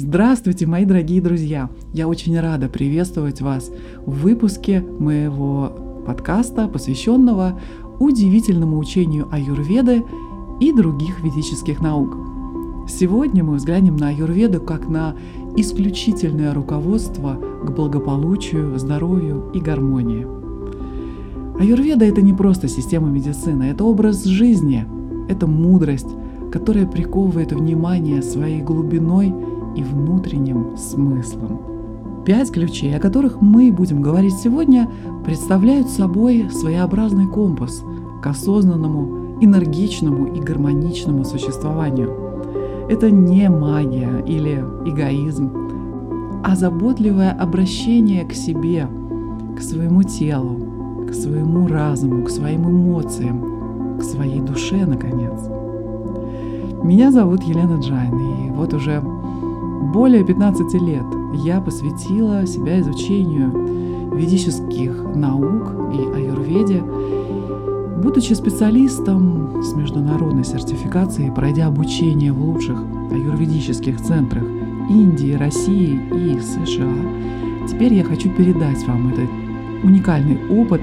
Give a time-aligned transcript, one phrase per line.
[0.00, 1.70] Здравствуйте, мои дорогие друзья!
[1.92, 3.68] Я очень рада приветствовать вас
[4.06, 5.72] в выпуске моего
[6.06, 7.60] подкаста, посвященного
[7.98, 10.04] удивительному учению аюрведы
[10.60, 12.16] и других ведических наук.
[12.88, 15.16] Сегодня мы взглянем на аюрведу как на
[15.56, 20.28] исключительное руководство к благополучию, здоровью и гармонии.
[21.58, 24.86] Аюрведа– это не просто система медицины, это образ жизни,
[25.28, 26.14] это мудрость,
[26.52, 29.34] которая приковывает внимание своей глубиной
[29.78, 31.60] и внутренним смыслом.
[32.24, 34.88] Пять ключей, о которых мы будем говорить сегодня,
[35.24, 37.82] представляют собой своеобразный компас
[38.20, 42.10] к осознанному, энергичному и гармоничному существованию.
[42.90, 45.52] Это не магия или эгоизм,
[46.44, 48.88] а заботливое обращение к себе,
[49.56, 55.40] к своему телу, к своему разуму, к своим эмоциям, к своей душе, наконец.
[56.82, 59.02] Меня зовут Елена Джайн, и вот уже
[59.80, 66.82] более 15 лет я посвятила себя изучению ведических наук и аюрведе,
[68.02, 72.78] будучи специалистом с международной сертификацией, пройдя обучение в лучших
[73.10, 74.44] аюрведических центрах
[74.90, 77.66] Индии, России и США.
[77.68, 79.28] Теперь я хочу передать вам этот
[79.84, 80.80] уникальный опыт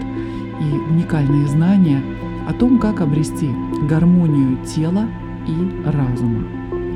[0.61, 2.01] и уникальные знания
[2.47, 3.49] о том, как обрести
[3.89, 5.07] гармонию тела
[5.47, 6.43] и разума.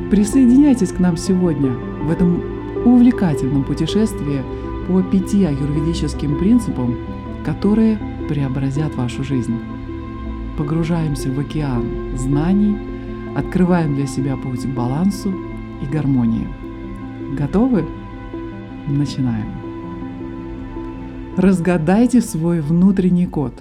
[0.09, 2.42] Присоединяйтесь к нам сегодня в этом
[2.86, 4.42] увлекательном путешествии
[4.88, 6.95] по пяти аюрведическим принципам,
[7.45, 9.58] которые преобразят вашу жизнь.
[10.58, 12.78] Погружаемся в океан знаний,
[13.36, 15.33] открываем для себя путь к балансу
[15.81, 16.47] и гармонии.
[17.38, 17.86] Готовы?
[18.88, 19.47] Начинаем.
[21.38, 23.53] Разгадайте свой внутренний код.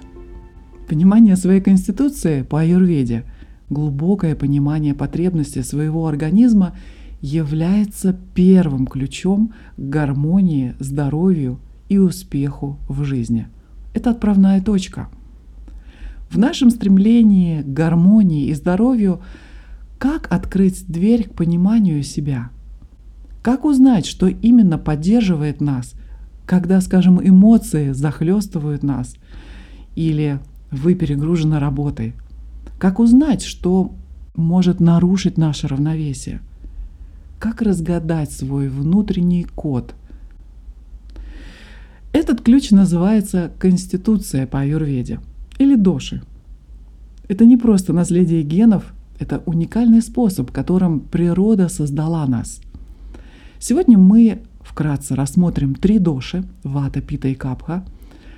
[0.87, 3.23] Понимание своей конституции по аюрведе–
[3.69, 6.75] глубокое понимание потребностей своего организма
[7.21, 13.47] является первым ключом к гармонии, здоровью и успеху в жизни.
[13.93, 15.09] Это отправная точка.
[16.29, 19.21] В нашем стремлении к гармонии и здоровью
[19.97, 22.51] как открыть дверь к пониманию себя?
[23.41, 25.93] Как узнать, что именно поддерживает нас,
[26.45, 29.15] когда, скажем, эмоции захлестывают нас
[29.95, 30.39] или
[30.71, 32.13] вы перегружены работой–
[32.79, 33.93] как узнать, что
[34.35, 36.39] может нарушить наше равновесие?
[37.39, 39.95] Как разгадать свой внутренний код?
[42.11, 45.19] Этот ключ называется Конституция по аюрведе
[45.57, 46.21] или доши.
[47.27, 52.61] Это не просто наследие генов, это уникальный способ, которым природа создала нас.
[53.59, 57.85] Сегодня мы вкратце рассмотрим три доши– вата, пита и капха,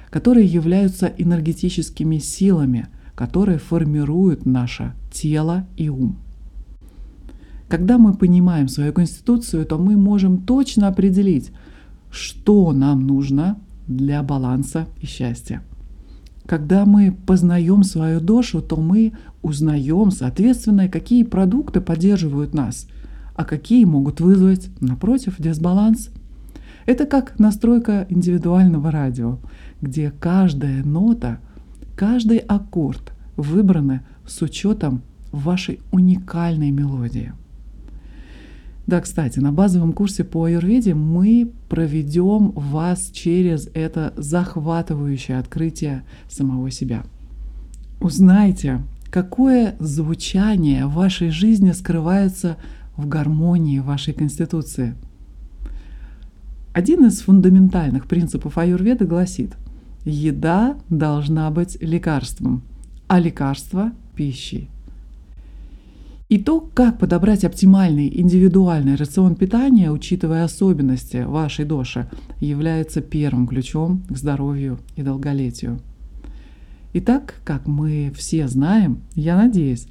[0.10, 2.88] которые являются энергетическими силами–
[3.22, 6.18] которые формируют наше тело и ум.
[7.72, 11.52] Когда мы понимаем свою конституцию, то мы можем точно определить,
[12.12, 15.64] что нам нужно для баланса и счастья.
[16.46, 22.88] Когда мы познаем свою душу, то мы узнаем, соответственно, какие продукты поддерживают нас,
[23.36, 26.10] а какие могут вызвать, напротив, дисбаланс.
[26.86, 29.40] Это как настройка индивидуального радио,
[29.82, 31.40] где каждая нота–
[32.02, 37.34] Каждый аккорд выбраны с учетом вашей уникальной мелодии.
[38.88, 46.72] Да, кстати, на базовом курсе по аюрведе мы проведем вас через это захватывающее открытие самого
[46.72, 47.04] себя.
[48.00, 52.58] Узнайте, какое звучание в вашей жизни скрывается
[52.98, 54.96] в гармонии вашей конституции.
[56.74, 59.56] Один из фундаментальных принципов аюрведы гласит–
[60.04, 62.64] Еда должна быть лекарством,
[63.08, 64.70] а лекарство– пищей.
[66.32, 72.10] И то, как подобрать оптимальный индивидуальный рацион питания, учитывая особенности вашей доши,
[72.40, 75.82] является первым ключом к здоровью и долголетию.
[76.94, 79.88] Итак, как мы все знаем, я надеюсь,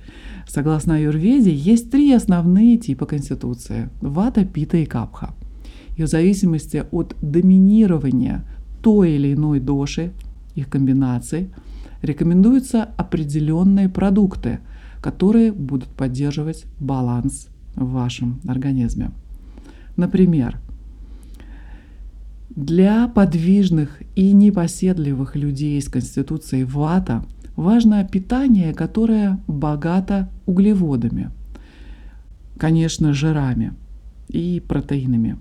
[0.49, 5.35] согласно Аюрведе, есть три основные типа конституции– вата, пита и капха.
[5.99, 8.47] И в зависимости от доминирования
[8.81, 10.15] той или иной доши,
[10.55, 11.51] их комбинаций,
[12.01, 14.61] рекомендуются определенные продукты,
[15.01, 19.11] которые будут поддерживать баланс в вашем организме.
[19.97, 20.59] Например,
[22.51, 27.25] для подвижных и непоседливых людей с конституцией вата
[27.57, 31.31] важно питание, которое богато углеводами,
[32.59, 33.75] конечно, жирами
[34.29, 35.39] и протеинами.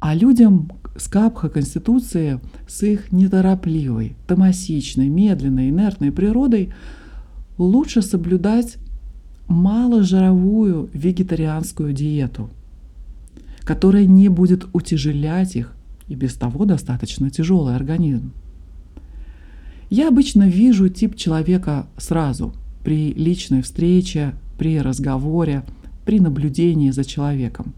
[0.00, 6.72] А людям, с капха Конституции с их неторопливой, томасичной, медленной, инертной природой
[7.62, 8.76] лучше соблюдать
[9.48, 12.50] маложировую вегетарианскую диету.
[13.64, 15.72] которая не будет утяжелять их
[16.08, 18.32] и без того достаточно тяжелый организм.
[19.88, 25.62] Я обычно вижу тип человека сразу, при личной встрече, при разговоре,
[26.04, 27.72] при наблюдении за человеком.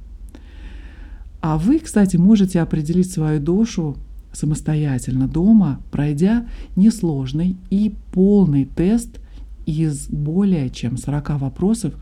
[1.42, 3.96] А вы, кстати, можете определить свою душу
[4.32, 9.20] самостоятельно дома, пройдя несложный и полный тест
[9.66, 11.94] из более чем 40 вопросов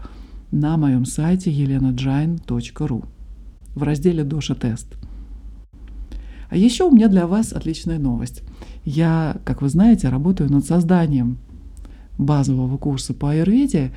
[0.50, 3.04] на моем сайте elenajain.ru
[3.74, 4.96] в разделе «Доша тест».
[6.50, 8.42] А еще у меня для вас отличная новость.
[8.84, 11.38] Я, как вы знаете, работаю над созданием
[12.18, 13.92] базового курса по аюрведе,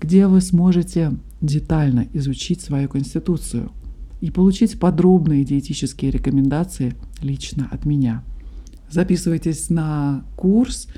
[0.00, 1.12] где вы сможете
[1.42, 3.70] детально изучить свою конституцию
[4.22, 8.22] и получить подробные диетические рекомендации лично от меня.
[8.88, 10.88] Записывайтесь на курс,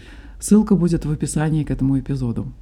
[0.45, 2.53] ссылка будет в описании к этому эпизоду.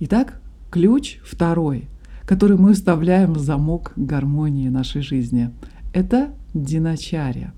[0.00, 0.40] Итак,
[0.70, 1.86] ключ второй,
[2.24, 5.50] который мы вставляем в замок гармонии нашей жизни,
[5.92, 7.52] это диначария.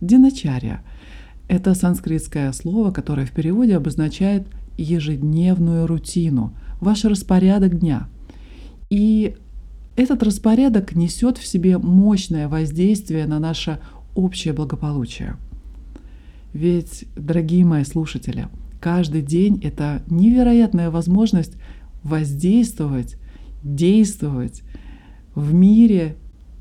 [0.00, 0.84] Диначария–
[1.48, 4.46] это санскритское слово, которое в переводе обозначает
[4.78, 8.08] ежедневную рутину, ваш распорядок дня.
[8.90, 9.34] И
[9.96, 13.80] этот распорядок несет в себе мощное воздействие на наше
[14.14, 15.36] общее благополучие.
[16.52, 18.48] Ведь, дорогие мои слушатели,
[18.80, 21.56] каждый день— это невероятная возможность
[22.02, 23.16] воздействовать,
[23.62, 24.62] действовать
[25.34, 26.16] в мире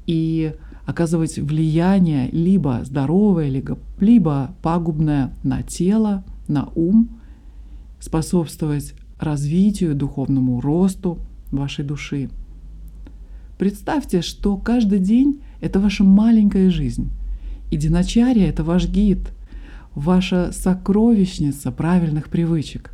[0.08, 0.54] и
[0.86, 3.64] оказывать влияние либо здоровое,
[4.00, 7.20] либо пагубное на тело, на ум,
[8.00, 11.20] способствовать развитию, духовному росту
[11.52, 12.30] вашей души.
[13.58, 17.12] Представьте, что каждый день— это ваша маленькая жизнь,
[17.70, 19.32] и диначария— это ваш гид,
[19.96, 22.92] ваша сокровищница правильных привычек.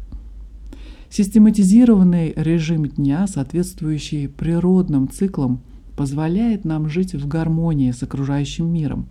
[1.09, 5.61] Систематизированный режим дня, соответствующий природным циклам,
[5.95, 9.07] позволяет нам жить в гармонии с окружающим миром,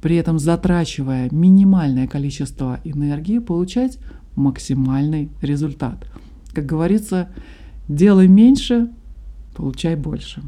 [0.00, 3.98] при этом затрачивая минимальное количество энергии, получать
[4.34, 6.06] максимальный результат.
[6.52, 7.28] Как говорится,
[7.88, 8.90] делай меньше,
[9.54, 10.42] получай больше.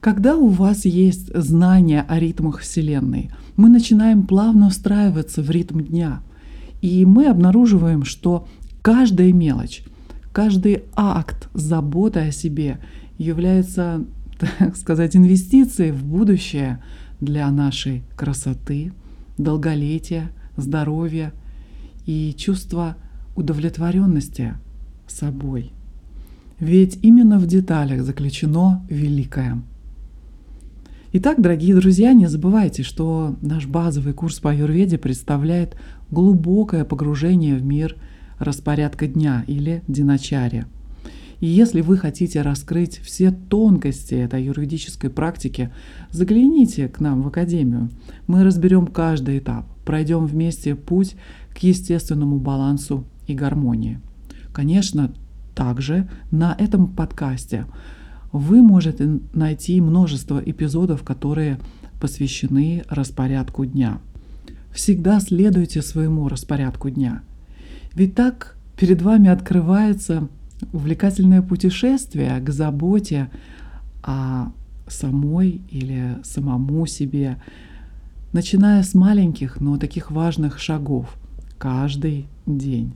[0.00, 6.22] Когда у вас есть знание о ритмах Вселенной, мы начинаем плавно встраиваться в ритм дня.
[6.80, 8.48] И мы обнаруживаем, что
[8.80, 9.82] каждая мелочь,
[10.32, 12.78] каждый акт заботы о себе
[13.18, 14.06] является,
[14.58, 16.82] так сказать, инвестицией в будущее
[17.20, 18.94] для нашей красоты,
[19.36, 21.34] долголетия, здоровья
[22.06, 22.96] и чувства
[23.36, 24.54] удовлетворенности
[25.06, 25.72] собой.
[26.58, 29.62] Ведь именно в деталях заключено великое.
[31.12, 35.76] Итак, дорогие друзья, не забывайте, что наш базовый курс по аюрведе представляет
[36.10, 37.96] глубокое погружение в мир
[38.38, 40.66] распорядка дня или диначария–
[41.40, 45.72] и если вы хотите раскрыть все тонкости этой юридической практики,
[46.10, 47.88] загляните к нам в Академию.
[48.26, 51.16] Мы разберем каждый этап, пройдем вместе путь
[51.54, 54.00] к естественному балансу и гармонии.
[54.52, 55.14] Конечно,
[55.54, 57.64] также на этом подкасте
[58.32, 61.58] вы можете найти множество эпизодов, которые
[62.00, 64.00] посвящены распорядку дня.
[64.72, 67.22] Всегда следуйте своему распорядку дня.
[67.94, 70.28] Ведь так перед вами открывается
[70.72, 73.30] увлекательное путешествие к заботе
[74.02, 74.52] о
[74.86, 77.36] самой или самому себе,
[78.32, 81.16] начиная с маленьких, но таких важных шагов
[81.58, 82.92] каждый день.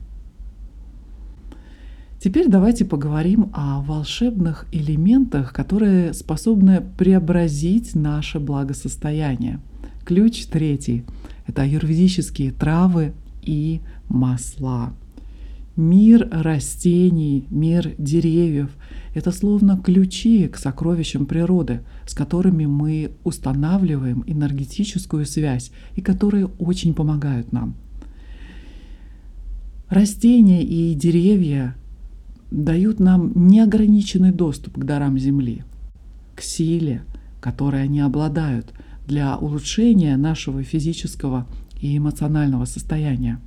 [2.25, 9.59] Теперь давайте поговорим о волшебных элементах, которые способны преобразить наше благосостояние.
[10.05, 11.03] Ключ третий–
[11.45, 13.13] это аюрведические травы
[13.43, 14.95] и масла–
[15.75, 18.71] Мир растений, мир деревьев—
[19.13, 26.95] это словно ключи к сокровищам природы, с которыми мы устанавливаем энергетическую связь и которые очень
[26.95, 27.75] помогают нам.
[29.89, 31.75] Растения и деревья
[32.51, 35.63] дают нам неограниченный доступ к дарам Земли,
[36.35, 37.03] к силе,
[37.41, 38.73] которой они обладают
[39.07, 41.47] для улучшения нашего физического
[41.79, 43.39] и эмоционального состояния.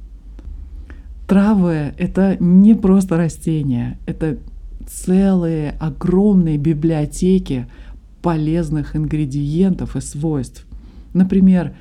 [1.26, 4.38] Травы— это не просто растения, это
[4.86, 7.66] целые огромные библиотеки
[8.22, 10.66] полезных ингредиентов и свойств.
[11.12, 11.74] Например,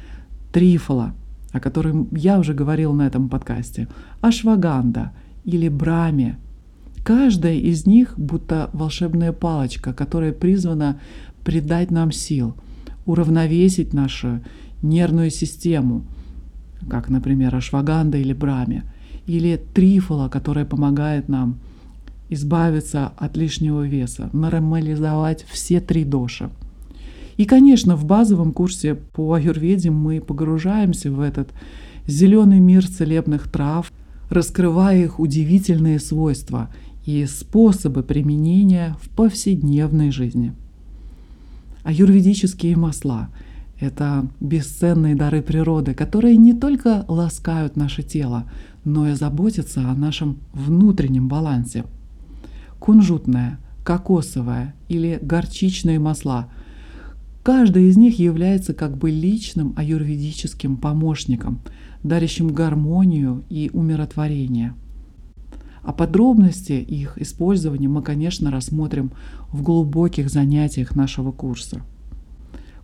[0.51, 1.13] трифола,
[1.51, 3.87] о котором я уже говорил на этом подкасте,
[4.21, 5.13] ашваганда
[5.45, 6.37] или брами.
[7.07, 10.99] Каждая из них будто волшебная палочка, которая призвана
[11.45, 12.55] придать нам сил,
[13.05, 14.41] уравновесить нашу
[14.81, 16.03] нервную систему,
[16.89, 18.83] как, например, ашваганда или брами–
[19.27, 21.59] или трифола, которая помогает нам
[22.29, 26.49] избавиться от лишнего веса, нормализовать все три доши.
[27.35, 31.49] И, конечно, в базовом курсе по аюрведе мы погружаемся в этот
[32.07, 33.91] зеленый мир целебных трав,
[34.29, 36.69] раскрывая их удивительные свойства
[37.07, 40.53] и способы применения в повседневной жизни.
[41.83, 43.29] Аюрведические масла–
[43.79, 48.51] это бесценные дары природы, которые не только ласкают наше тело,
[48.83, 51.85] но и заботятся о нашем внутреннем балансе.
[52.77, 56.51] Кунжутное, кокосовое или горчичные масла–
[57.47, 61.61] Каждый из них является как бы личным аюрведическим помощником,
[62.03, 64.73] дарящим гармонию и умиротворение.
[65.87, 69.13] А подробности их использования мы, конечно, рассмотрим
[69.53, 71.81] в глубоких занятиях нашего курса.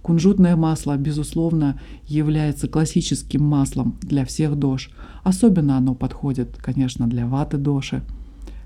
[0.01, 4.89] Кунжутное масло, безусловно, является классическим маслом для всех дож.
[5.25, 8.03] Особенно оно подходит, конечно, для ваты доши.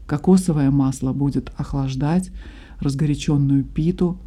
[0.06, 2.30] Кокосовое масло будет охлаждать
[2.80, 4.20] разгоряченную питу,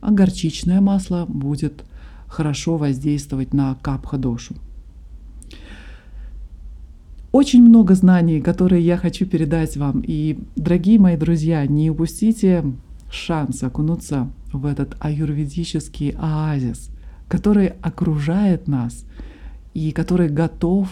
[0.00, 1.84] а горчичное масло будет
[2.28, 4.54] хорошо воздействовать на капха-дошу.
[7.34, 10.04] Очень много знаний, которые я хочу передать вам.
[10.06, 12.64] И, дорогие мои друзья, не упустите
[13.10, 16.90] шанс окунуться в этот аюрведический оазис,
[17.26, 19.04] который окружает нас
[19.74, 20.88] и который готов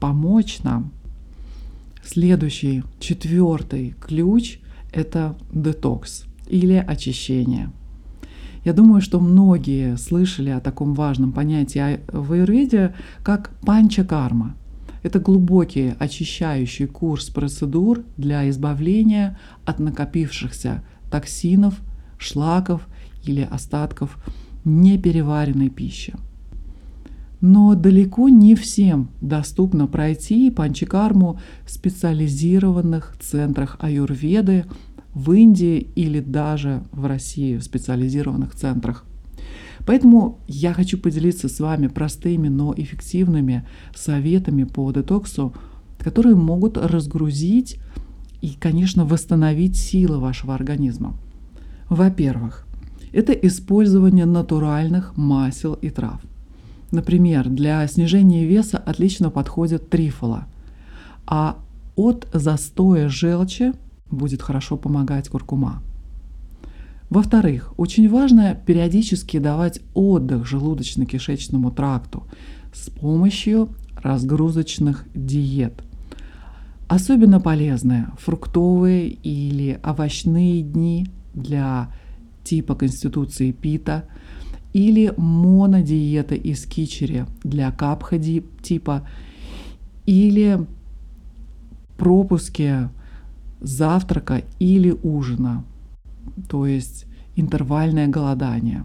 [0.00, 0.90] помочь нам.
[2.04, 4.58] Следующий, четвертый ключ–
[4.92, 7.70] это детокс или очищение–
[8.64, 14.54] я думаю, что многие слышали о таком важном понятии в аюрведе, как панча-карма.
[15.04, 21.74] Это глубокий очищающий курс процедур для избавления от накопившихся токсинов,
[22.16, 22.88] шлаков
[23.22, 24.16] или остатков
[24.64, 26.14] непереваренной пищи.
[27.42, 34.64] Но далеко не всем доступно пройти панчакарму в специализированных центрах аюрведы
[35.12, 39.04] в Индии или даже в России в специализированных центрах.
[39.86, 45.54] Поэтому я хочу поделиться с вами простыми, но эффективными советами по детоксу,
[45.98, 47.78] которые могут разгрузить
[48.40, 51.16] и, конечно, восстановить силы вашего организма.
[51.88, 52.66] Во-первых,
[53.12, 56.20] это использование натуральных масел и трав.
[56.90, 60.46] Например, для снижения веса отлично подходит трифола,
[61.26, 61.58] а
[61.96, 63.72] от застоя желчи
[64.10, 65.82] будет хорошо помогать куркума.
[67.14, 72.24] Во-вторых, очень важно периодически давать отдых желудочно-кишечному тракту
[72.72, 73.68] с помощью
[74.02, 75.84] разгрузочных диет.
[76.88, 81.92] Особенно полезны фруктовые или овощные дни для
[82.42, 84.08] типа конституции пита
[84.72, 89.06] или монодиета из кичери для капха типа
[90.04, 90.66] или
[91.96, 92.88] пропуски
[93.60, 95.62] завтрака или ужина,
[96.48, 98.84] то есть интервальное голодание.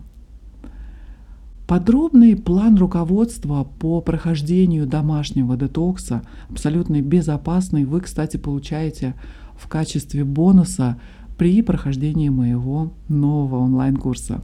[1.68, 9.14] Подробный план руководства по прохождению домашнего детокса, абсолютно безопасный, вы, кстати, получаете
[9.56, 11.00] в качестве бонуса
[11.38, 14.42] при прохождении моего нового онлайн-курса,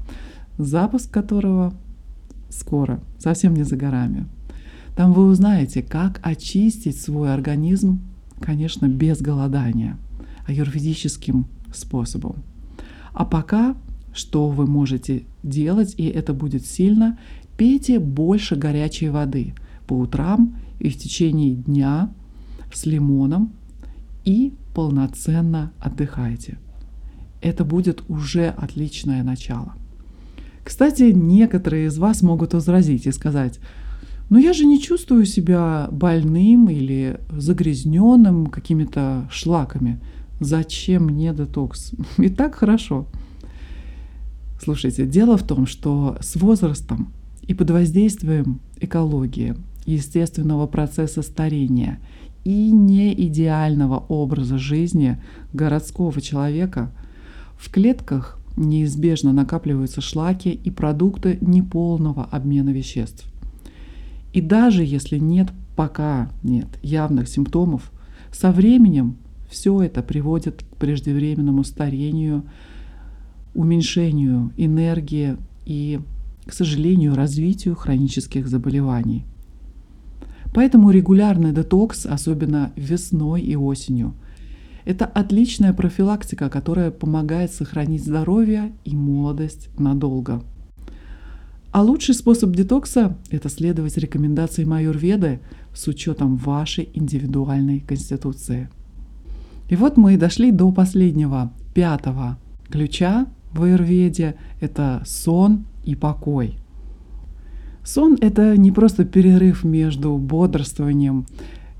[0.60, 1.74] запуск которого
[2.50, 4.28] скоро, совсем не за горами.
[4.96, 8.02] Там вы узнаете, как очистить свой организм,
[8.40, 9.98] конечно, без голодания–
[10.48, 12.36] аюрведическим способом.
[13.16, 13.76] А пока,
[14.14, 17.18] что вы можете делать, и это будет сильно,
[17.58, 19.56] пейте больше горячей воды
[19.88, 22.12] по утрам и в течение дня
[22.74, 23.54] с лимоном
[24.26, 26.58] и полноценно отдыхайте.
[27.42, 29.74] Это будет уже отличное начало.
[30.66, 33.60] Кстати, некоторые из вас могут возразить и сказать,
[34.30, 40.02] но я же не чувствую себя больным или загрязненным какими-то шлаками.
[40.40, 41.92] Зачем мне детокс?
[42.18, 43.08] И так хорошо.
[44.62, 47.14] Слушайте, дело в том, что с возрастом
[47.44, 52.00] и под воздействием экологии, естественного процесса старения
[52.44, 55.22] и неидеального образа жизни
[55.54, 56.92] городского человека
[57.58, 63.26] в клетках неизбежно накапливаются шлаки и продукты неполного обмена веществ.
[64.34, 67.92] И даже если нет пока нет явных симптомов,
[68.32, 69.18] со временем
[69.50, 72.44] все это приводит к преждевременному старению,
[73.54, 76.00] уменьшению энергии и,
[76.46, 79.26] к сожалению, развитию хронических заболеваний.
[80.54, 84.14] Поэтому регулярный детокс, особенно весной и осенью,
[84.86, 90.44] это отличная профилактика, которая помогает сохранить здоровье и молодость надолго.
[91.72, 95.42] А лучший способ детокса– это следовать рекомендациям Майорведы
[95.74, 98.70] с учетом вашей индивидуальной конституции–
[99.68, 102.38] И вот мы и дошли до последнего, пятого
[102.70, 106.58] ключа в аюрведе– это сон и покой.
[107.84, 111.26] Сон– это не просто перерыв между бодрствованием,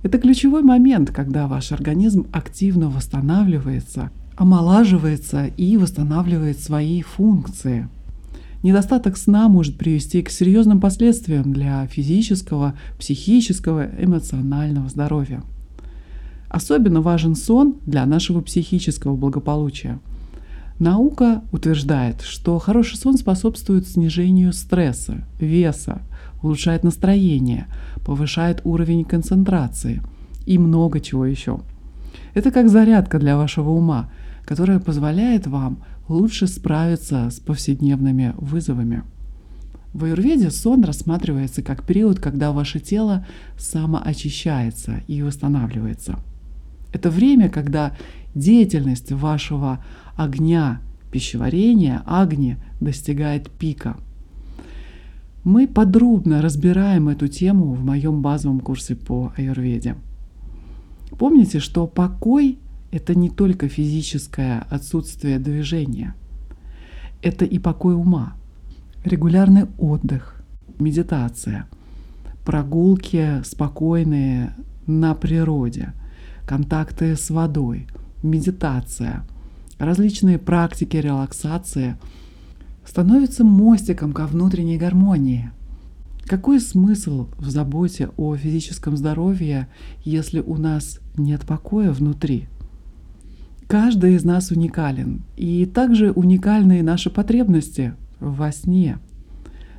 [0.06, 7.90] это ключевой момент, когда ваш организм активно восстанавливается, омолаживается и восстанавливает свои функции.
[8.62, 15.42] Недостаток сна может привести к серьезным последствиям для физического, психического, эмоционального здоровья.
[16.56, 20.00] Особенно важен сон для нашего психического благополучия.
[20.80, 26.02] Наука утверждает, что хороший сон способствует снижению стресса, веса,
[26.42, 27.68] улучшает настроение,
[28.06, 30.02] повышает уровень концентрации
[30.46, 31.60] и много чего еще.
[32.34, 34.10] Это как зарядка для вашего ума,
[34.46, 39.04] которая позволяет вам лучше справиться с повседневными вызовами.
[39.92, 46.18] В аюрведе сон рассматривается как период, когда ваше тело самоочищается и восстанавливается.
[46.96, 47.96] Это время, когда
[48.34, 49.84] деятельность вашего
[50.16, 53.98] огня пищеварения, агни, достигает пика–
[55.46, 59.96] мы подробно разбираем эту тему в моем базовом курсе по аюрведе.
[61.20, 62.58] Помните, что покой–
[62.92, 66.16] это не только физическое отсутствие движения,
[67.22, 68.34] это и покой ума,
[69.04, 70.44] регулярный отдых,
[70.80, 71.68] медитация,
[72.44, 74.56] прогулки спокойные
[74.88, 75.94] на природе,
[76.46, 77.88] контакты с водой,
[78.24, 79.26] медитация,
[79.80, 81.98] различные практики релаксации–
[82.86, 85.52] становится мостиком ко внутренней гармонии.
[86.26, 89.68] Какой смысл в заботе о физическом здоровье,
[90.04, 92.48] если у нас нет покоя внутри?
[93.68, 99.00] Каждый из нас уникален, и также уникальны наши потребности во сне.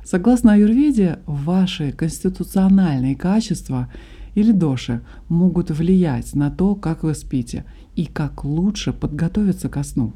[0.05, 3.89] Согласно аюрведе, ваши конституциональные качества
[4.37, 7.65] или доши могут влиять на то, как вы спите
[7.95, 10.13] и как лучше подготовиться ко сну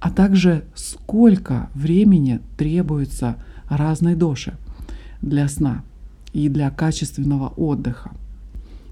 [0.00, 3.36] а также сколько времени требуется
[3.68, 4.56] разной доше
[5.22, 5.82] для сна
[6.32, 8.12] и для качественного отдыха.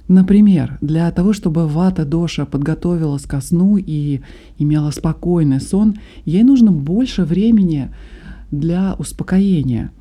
[0.09, 4.20] Например, для того, чтобы вата доша подготовилась ко сну и
[4.59, 7.90] имела спокойный сон, ей нужно больше времени
[8.50, 9.92] для успокоения.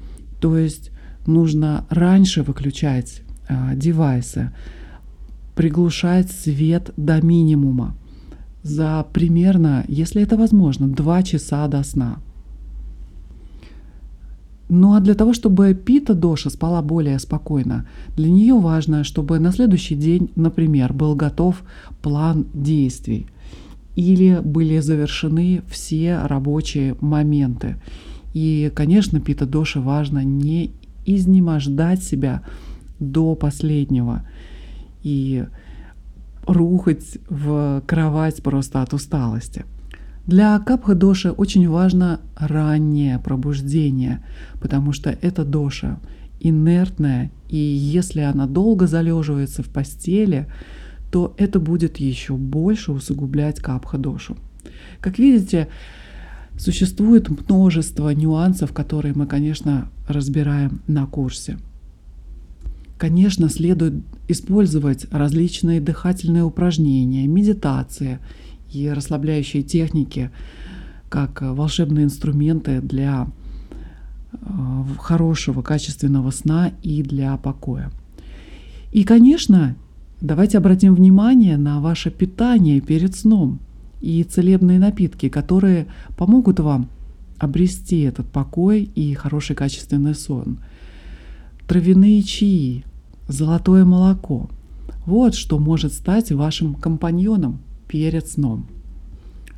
[0.41, 0.91] То есть
[1.25, 4.51] нужно раньше выключать девайсы,
[5.56, 7.95] приглушать свет до минимума,
[8.63, 12.19] за примерно, если это возможно, 2 часа до сна.
[14.69, 19.51] Ну а для того, чтобы Пита Доша спала более спокойно, для нее важно, чтобы на
[19.51, 21.63] следующий день, например, был готов
[22.01, 23.27] план действий
[23.95, 27.75] или были завершены все рабочие моменты.
[28.34, 30.71] И, конечно, Пита Доша важно не
[31.06, 32.41] изнемождать себя
[33.11, 34.27] до последнего.
[35.01, 35.45] И
[36.45, 39.65] рухать в кровать просто от усталости.
[40.25, 44.23] Для капха-доши очень важно раннее пробуждение,
[44.61, 45.99] потому что эта доша
[46.39, 50.47] инертная, и если она долго залеживается в постели,
[51.11, 54.37] то это будет еще больше усугублять капха-дошу.
[54.99, 55.67] Как видите,
[56.57, 61.57] существует множество нюансов, которые мы, конечно, разбираем на курсе.
[63.03, 63.95] Конечно, следует
[64.29, 68.19] использовать различные дыхательные упражнения, медитации
[68.71, 70.31] и расслабляющие техники
[71.09, 73.27] как волшебные инструменты для
[74.31, 74.37] э,
[74.99, 77.91] хорошего, качественного сна и для покоя.
[78.93, 79.75] И, конечно,
[80.21, 83.59] давайте обратим внимание на ваше питание перед сном
[83.99, 86.87] и целебные напитки, которые помогут вам
[87.37, 90.59] обрести этот покой и хороший качественный сон.
[91.67, 92.85] Травяные чаи,
[93.27, 94.49] золотое молоко.
[95.05, 98.67] Вот что может стать вашим компаньоном перед сном.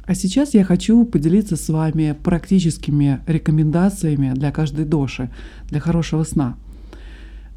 [0.06, 5.32] А сейчас я хочу поделиться с вами практическими рекомендациями для каждой доши,
[5.70, 6.58] для хорошего сна.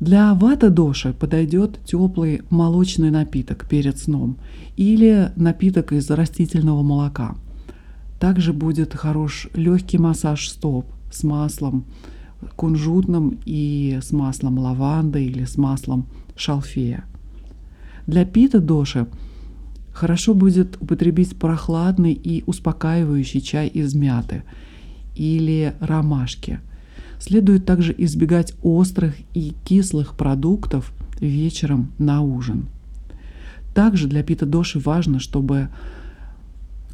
[0.00, 4.38] Для вата доши подойдет теплый молочный напиток перед сном
[4.76, 7.36] или напиток из растительного молока.
[8.20, 11.84] Также будет хорош легкий массаж стоп с маслом,
[12.56, 17.04] кунжутным и с маслом лаванды или с маслом шалфея.
[18.06, 19.06] Для пита доши
[19.92, 24.44] хорошо будет употребить прохладный и успокаивающий чай из мяты
[25.16, 26.60] или ромашки.
[27.18, 32.68] Следует также избегать острых и кислых продуктов вечером на ужин.
[33.74, 35.68] Также для пита доши важно, чтобы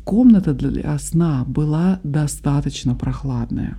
[0.04, 3.78] комната для сна была достаточно прохладная.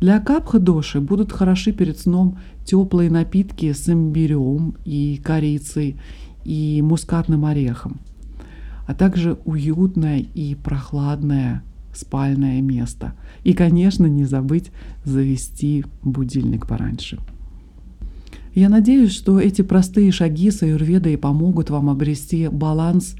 [0.00, 5.96] Для капха-доши будут хороши перед сном теплые напитки с имбирем и корицей
[6.44, 8.00] и мускатным орехом.
[8.86, 13.14] а также уютное и прохладное спальное место.
[13.42, 14.70] И, конечно, не забыть
[15.04, 17.18] завести будильник пораньше.
[18.54, 23.16] Я надеюсь, что эти простые шаги с аюрведой помогут вам обрести баланс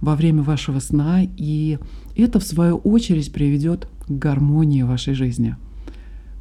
[0.00, 1.78] во время вашего сна, и
[2.16, 5.56] это, в свою очередь, приведет к гармонии вашей жизни.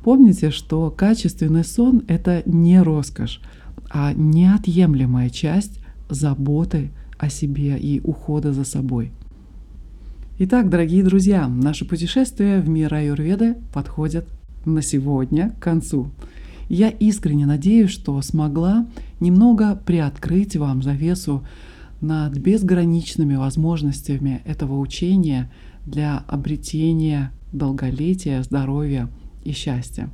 [0.06, 3.42] Помните, что качественный сон— это не роскошь,
[3.90, 9.12] а неотъемлемая часть заботы о себе и ухода за собой.
[10.38, 14.28] Итак, дорогие друзья, наше путешествие в мир Аюрведы подходит
[14.64, 16.12] на сегодня к концу.
[16.70, 18.86] Я искренне надеюсь, что смогла
[19.20, 21.44] немного приоткрыть вам завесу
[22.00, 25.52] над безграничными возможностями этого учения
[25.84, 29.10] для обретения долголетия, здоровья
[29.46, 30.10] и счастья.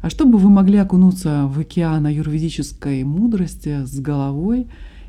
[0.00, 4.66] А чтобы вы могли окунуться в океан юридической мудрости с головой,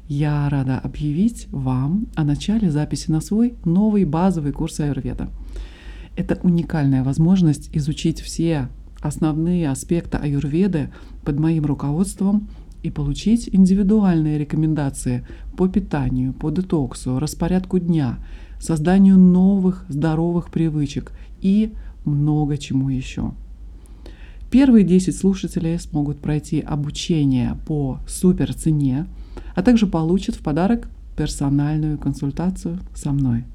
[0.10, 5.30] я рада объявить вам о начале записи на свой новый базовый курс Аюрведа.
[6.18, 8.68] Это уникальная возможность изучить все
[9.02, 10.92] основные аспекты аюрведы
[11.24, 12.50] под моим руководством
[12.84, 18.18] и получить индивидуальные рекомендации по питанию, по детоксу, распорядку дня,
[18.60, 21.74] созданию новых здоровых привычек и
[22.06, 23.32] много чему еще.
[24.50, 29.08] Первые 10 слушателей смогут пройти обучение по супер цене,
[29.56, 33.46] а также получат в подарок персональную консультацию со мной.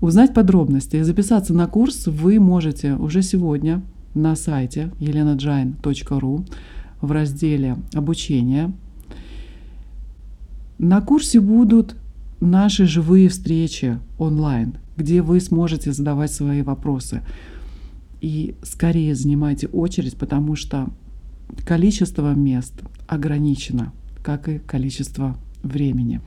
[0.00, 3.82] Узнать подробности и записаться на курс вы можете уже сегодня
[4.14, 6.46] на сайте elenajain.ru
[7.00, 8.72] в разделе «Обучение».
[10.78, 11.96] На курсе будут
[12.40, 17.22] наши живые встречи онлайн, где вы сможете задавать свои вопросы.
[18.20, 20.88] И скорее занимайте очередь, потому что
[21.64, 22.74] количество мест
[23.06, 26.20] ограничено, как и количество времени.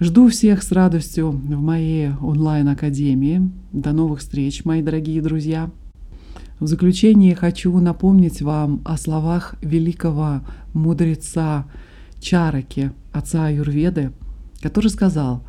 [0.00, 3.50] Жду всех с радостью в моей онлайн-академии.
[3.72, 5.70] До новых встреч, мои дорогие друзья!
[6.58, 10.40] В заключение хочу напомнить вам о словах великого
[10.74, 11.66] мудреца
[12.20, 14.12] Чараки, отца Аюрведы,
[14.60, 15.42] который сказал,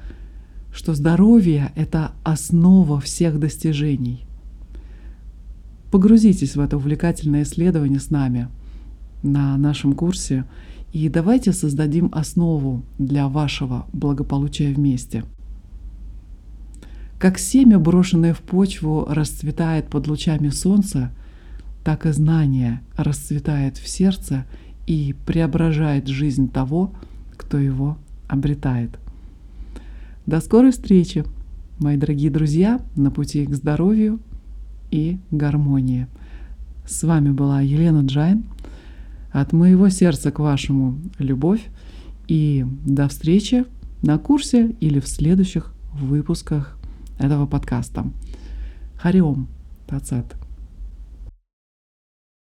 [0.74, 4.26] что здоровье— это основа всех достижений.
[5.92, 8.48] Погрузитесь в это увлекательное исследование с нами
[9.24, 10.46] на нашем курсе
[10.94, 15.24] и давайте создадим основу для вашего благополучия вместе—
[17.22, 21.12] как семя, брошенное в почву, расцветает под лучами солнца,
[21.84, 24.48] так и знание расцветает в сердце
[24.88, 26.96] и преображает жизнь того,
[27.38, 28.00] кто его
[28.32, 28.98] обретает.
[30.26, 31.26] До скорой встречи,
[31.80, 34.20] мои дорогие друзья, на пути к здоровью
[34.90, 36.08] и гармонии.
[36.88, 38.46] С вами была Елена Джайн.
[39.32, 41.68] От моего сердца к вашему любовь.
[42.28, 43.66] И до встречи
[44.02, 46.78] на курсе или в следующих выпусках
[47.20, 48.06] этого подкаста.
[48.98, 49.48] Хариом,
[49.88, 50.41] Тацат.